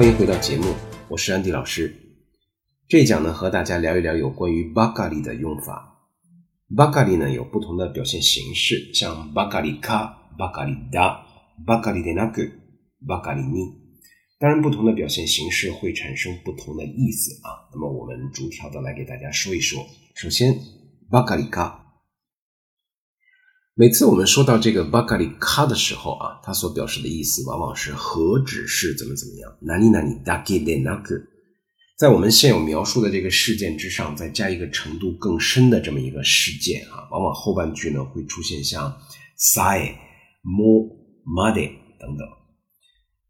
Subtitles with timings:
[0.00, 0.66] 欢迎回到节目，
[1.10, 1.94] 我是安迪老师。
[2.88, 5.94] 这一讲呢，和大家聊一聊有关于巴嘎利的用法。
[6.74, 11.20] 巴嘎利呢有不同的表现形式，像巴嘎利卡、巴嘎利达、
[11.66, 12.42] 巴嘎利的纳个、
[13.06, 13.60] 巴嘎利尼。
[14.38, 17.68] 当然，不同的表现形式会产生不同的意思啊。
[17.74, 19.86] 那么，我们逐条的来给大家说一说。
[20.14, 20.58] 首先，
[21.10, 21.79] 巴嘎利卡。
[23.80, 29.50] 每次我们说到这个ばかりか的时候啊，它所表示的意思往往是何止是怎么怎么样？
[29.62, 31.02] 哪里哪里大概在哪？
[31.98, 38.84] 在我们现有描述的这个事件之上，再加一个程度更深的这么一个事件啊，往往后半句呢会出现像
[39.56, 39.92] さえ、
[40.44, 40.92] も、
[41.24, 42.28] まで等等。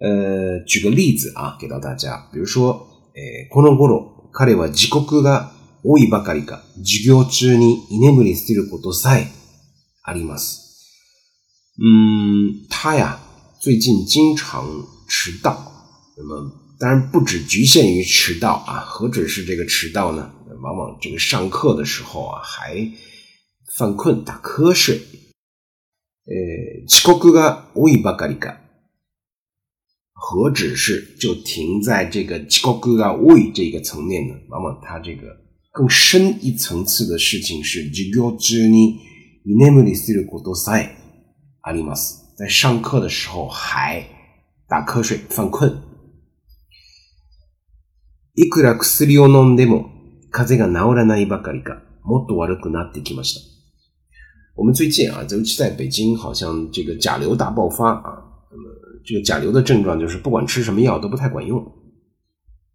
[0.00, 2.72] 呃，举个例子啊，给到大家，比如说，
[3.14, 5.50] 诶，この頃彼は時刻が
[5.84, 9.40] 多いばかりか、授業中に眠りつけることさえ。
[10.02, 10.58] 阿里马斯，
[11.80, 13.20] 嗯，他呀
[13.60, 14.66] 最近经常
[15.08, 15.68] 迟到。
[16.16, 20.28] 那么，当然不只局限于迟到啊，何止是这个迟到呢？
[20.60, 22.84] 往往这个上课的时候啊，还
[23.76, 24.96] 犯困打瞌睡。
[24.96, 28.56] 诶，チコクがウイバカリカ，
[30.12, 34.34] 何止是就停在这个チコクがウイ这个层面呢？
[34.48, 35.28] 往往他这个
[35.70, 39.11] 更深一层次的事情是ジゴージニ。
[39.44, 40.96] 居眠りすることさえ
[41.62, 42.32] あります。
[42.36, 44.06] 在上课的时候还
[44.68, 45.82] 打瞌睡、犯困。
[48.36, 49.86] いくら薬を飲んでも
[50.30, 53.40] 風邪が治らないばかりか、もっと悪くなってきました。
[54.56, 58.22] 我们最近啊，尤其在北京，好像这个甲流大爆发啊。
[58.52, 58.64] 那么
[59.04, 61.60] 这个甲流的症状就是，不管吃什么药都不太管用。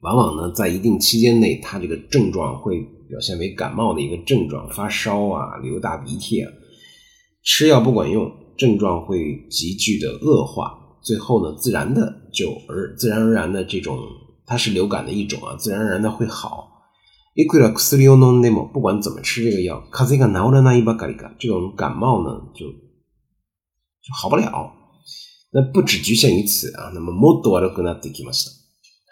[0.00, 6.50] 往往呢，在一定期间内，他这个症状会表现为感冒的一个症状，发烧啊，流大鼻涕啊，
[7.42, 13.98] 吃药不管用，症状会急剧的恶化，最后呢，自然的就而自然而然的这种，
[14.46, 16.68] 它是流感的一种啊，自然而然的会好。
[18.70, 24.72] 不管怎么吃这个药，这种感冒呢就就好不了。
[25.52, 27.12] 那不只局限于此啊，那么。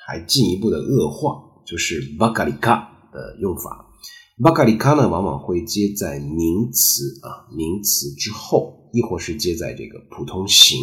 [0.09, 3.85] 还进一步的恶化，就是 b a g a 的用法。
[4.39, 10.81] b a g a 呢，往往会接在名词啊名词之后，亦或是接在这个普通形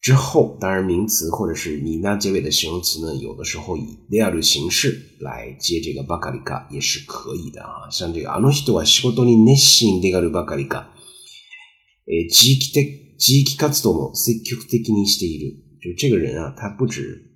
[0.00, 0.56] 之后。
[0.58, 7.90] 当然，名词或者是你那结尾的形容词呢，有的时候以 l e a 形式来接这个 b a g a 也是可以的啊。
[7.90, 12.84] 像这个 ano hito wa shikoto ni nessin de g i k a 呃，地域的
[13.18, 15.68] 地域活动も積極的にしている。
[15.82, 17.26] 就这个人啊，他不止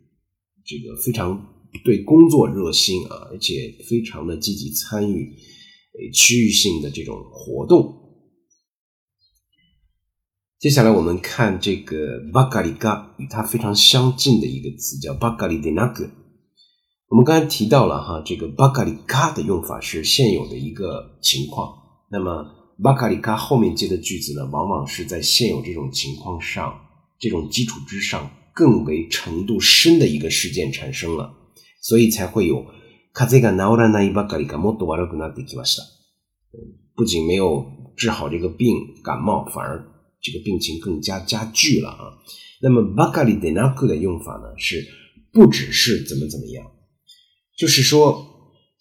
[0.64, 1.48] 这个非常
[1.84, 7.98] 对工作热心啊，而且非常的积极参与，呃，区域性的这种活动。
[10.60, 16.08] 接下来我们看这个巴卡里嘎与它非常相近的一个词叫巴卡里德纳格。
[17.08, 21.68] 我们刚才提到了哈，这个巴卡里嘎的用法是现有的一个情况。
[22.10, 22.44] 那么
[22.82, 26.78] 巴卡里嘎后面接的句子呢，往往是在现有这种情况上，
[27.18, 28.30] 这种基础之上。
[28.54, 31.32] 更为程度深的一个事件产生了，
[31.80, 32.64] 所以才会有。
[36.94, 37.64] 不仅没有
[37.96, 39.84] 治好这个病感冒，反而
[40.20, 42.18] 这个病情更加加剧了啊。
[42.62, 44.86] 那么“バカリでナコ”的用法呢，是
[45.32, 46.66] 不只是怎么怎么样，
[47.56, 48.12] 就是说，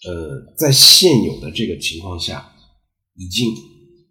[0.07, 2.51] 呃，在现有的这个情况下
[3.15, 3.49] 已经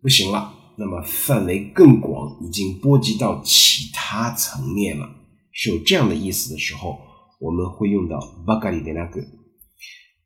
[0.03, 0.55] 不行了。
[0.79, 5.20] 那么范围更广，已经波及到其他层面了。
[5.53, 6.99] 是有这样的意思的时候，
[7.41, 8.17] 我们会用到
[8.47, 9.25] “ばかりでなく”。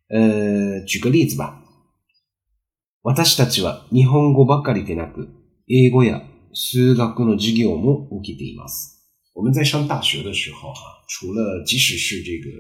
[0.09, 1.61] 呃，举个例子吧。
[3.17, 5.29] 私たちは日本語ばかりでなく、
[5.69, 6.23] 英語や
[6.55, 9.03] 数学の授業も受けています。
[9.35, 10.75] 我们在上大学的时候啊，
[11.09, 12.55] 除了即使是这个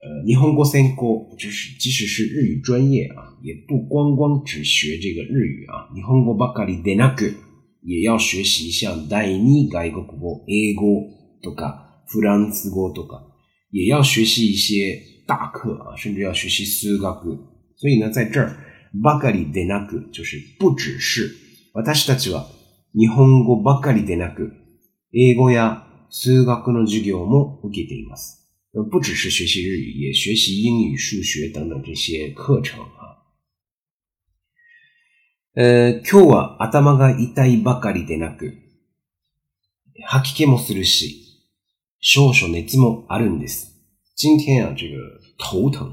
[0.00, 7.34] 呃，日本国三国，就是即使是日语专业啊，也不光光只学这个日语啊，日本語ばかりでなく，
[7.82, 11.23] 也要学习像下第二外国语，英语。
[11.44, 13.22] とか、フランス語とか，
[13.72, 17.38] 也要学习一些大课啊，甚至要学习数学。
[17.76, 18.56] 所以呢，在这儿，
[19.02, 21.28] ばかりでなく就是不只是
[21.84, 22.46] 私たちは
[22.92, 24.50] 日本語ばかりでなく、
[25.12, 28.40] 英語や数学の授業も受けています。
[28.90, 33.22] 不只是学习日语，也学习英语、数学等等这些课程啊。
[35.56, 38.54] え今日は頭が痛いばかりでなく、
[40.06, 41.23] 吐き気もするし、
[42.04, 43.68] 少々熱もあるんです。
[44.16, 44.94] 今天啊，这个
[45.38, 45.90] 头疼，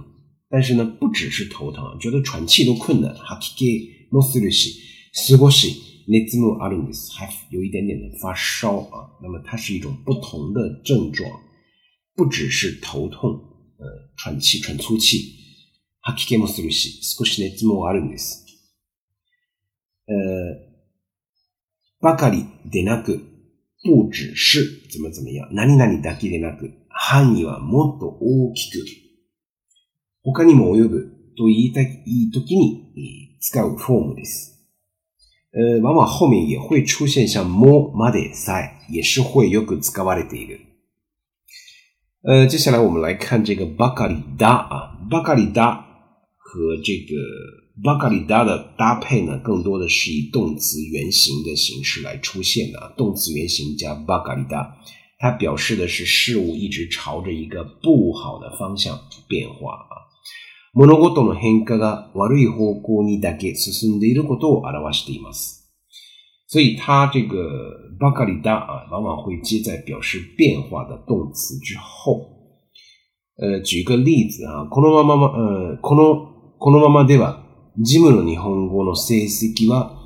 [0.49, 3.15] 但是呢，不只是头疼觉得喘气都困难。
[3.15, 4.73] 吐き気もするし、
[5.13, 9.07] 少し熱もあるんです，还有一点点的发烧啊。
[9.23, 11.29] 那么它是一种不同的症状，
[12.13, 13.31] 不只是头痛，
[13.79, 15.17] 呃，喘气、喘粗气，
[16.03, 18.35] 吐き気もするし、少し熱もあるんです。
[20.07, 20.93] 呃，
[22.01, 23.30] ばかりでなく。
[23.83, 28.85] 不只是怎么怎么样、何々だけでなく、範囲はもっと大きく、
[30.23, 34.51] 他にも及ぶと言いたい、いい時に使うフォームです。
[35.53, 40.59] 呃，往往后面也会出现像もまでさえ，也是会よく使われている。
[42.23, 44.69] 呃，接下来我们来看这个ばかりだ
[45.09, 45.83] ばかりだ
[46.37, 47.19] 和这个
[47.77, 54.71] バカリダ的搭配呢，更多的是以动词原形的形式来出现的，动词原形加バカリダ，
[55.19, 59.89] 它表示的是事物一直朝着一个不好的方向变化啊。
[60.73, 63.93] 物のことをの変化が悪い方向にだけする
[64.27, 65.61] 程度あるはしています。
[66.47, 72.39] 所以它这个バカリダ啊，往往会接在表示变化的动词之后。
[73.37, 76.29] 呃，举个例子啊，このまま、呃、この
[76.59, 77.37] このまま对吧？
[77.83, 80.03] ジムの日本語の成績は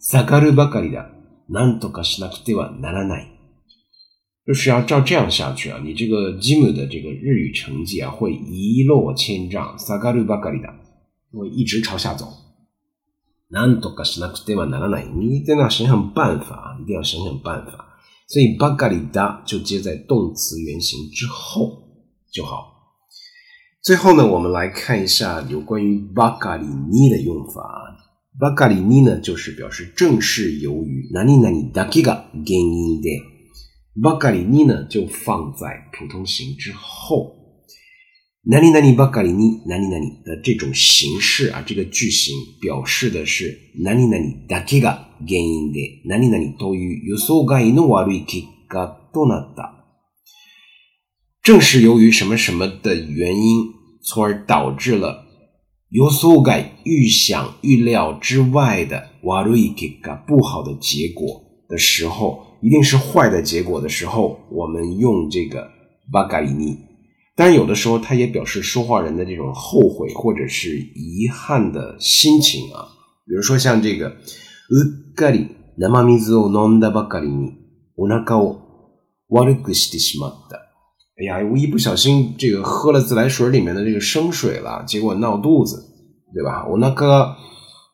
[0.00, 1.10] 下がるばかりだ。
[1.48, 3.30] なんとかしなくてはならない。
[4.46, 9.76] 就是要照这样下去啊，你这个 Jim 的这个日语成绩啊，会一落千丈。
[9.76, 10.68] 下がるばかりだ，
[11.32, 12.28] 会一直朝下走。
[13.50, 15.06] なんとかしなくてはならない。
[15.16, 17.88] 你一定要想想办法，一定要想想办法。
[18.28, 21.72] 所以ばかりだ就接在动词原形之后
[22.32, 22.73] 就好。
[23.84, 27.98] 最后呢，我们来看一下有关于バカリニ的用法。
[28.40, 33.20] バカリニ呢，就是表示正是由于哪里哪里だけが原因で、
[34.02, 37.36] バカリニ呢就放在普通形之后。
[38.44, 43.54] 哪里哪里バカリニ、哪里哪里的这种形式啊，这个句型表示的是
[43.84, 44.96] 哪里哪里だけが
[45.26, 49.83] 原因で、哪里哪里都与予想外の悪い結果となった。
[51.44, 53.66] 正是由于什么什么的原因，
[54.02, 55.26] 从而导致了
[55.90, 65.68] 有所改预想、预料之外的悪い给果，不好的结果的时候，一定是坏的结果的时候，我们用这个
[66.10, 66.56] 巴嘎に。
[66.56, 66.78] 尼。
[67.36, 72.86] 但有的时候它也表示说话人的这种后悔或者是遗憾的心情啊。
[73.26, 74.20] 比如说像这个、生
[75.16, 75.46] 水
[76.34, 77.50] を飲んだばかりに
[77.96, 78.60] お腹を
[79.28, 80.64] 悪くしてしまった。
[81.16, 85.84] 哎呀，我一不小心这个喝了自来水里面的这个生水了，结果闹肚子，
[86.34, 86.66] 对吧？
[86.66, 87.36] 我那个，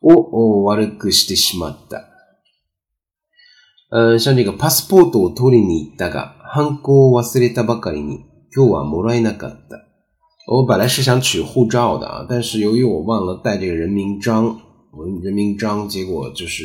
[0.01, 1.77] 我我我的个失职了。
[3.93, 8.21] 呃，上面一个，パ a ポート o 取りに行ったが、ハンコを忘れたばかりに
[8.55, 9.85] 今日はもらえないかった。
[10.47, 14.45] 我本来是想取护照的啊，但是由于我忘了带这个人名章，
[14.97, 16.63] 我人名章，结果就是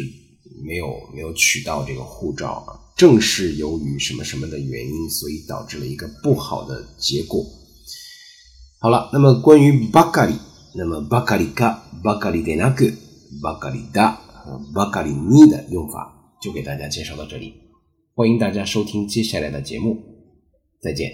[0.67, 2.86] 没有没有取到这个护照啊。
[2.97, 7.45] 正是由于什么什么的原因，所以导致了一个不好的结果。
[8.81, 10.35] 好了，那么关于巴卡里，
[10.75, 12.87] 那么巴卡里卡、巴卡里德纳克、
[13.43, 16.11] 巴卡里达和巴卡里尼的用法，
[16.41, 17.53] 就给大家介绍到这里。
[18.15, 19.99] 欢迎大家收听接下来的节目，
[20.83, 21.11] 再见。